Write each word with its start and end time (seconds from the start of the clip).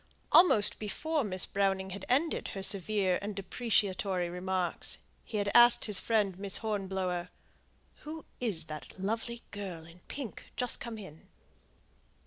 Almost 0.31 0.79
before 0.79 1.23
Miss 1.23 1.45
Browning 1.45 1.91
had 1.91 2.05
ended 2.09 2.47
her 2.55 2.63
severe 2.63 3.19
and 3.21 3.35
depreciatory 3.35 4.31
remarks, 4.31 4.97
he 5.23 5.37
had 5.37 5.51
asked 5.53 5.85
his 5.85 5.99
friend 5.99 6.39
Miss 6.39 6.57
Hornblower, 6.57 7.29
"Who 7.97 8.25
is 8.39 8.63
that 8.63 8.97
lovely 8.99 9.43
girl 9.51 9.85
in 9.85 9.99
pink, 10.07 10.45
just 10.57 10.79
come 10.79 10.97
in?" 10.97 11.27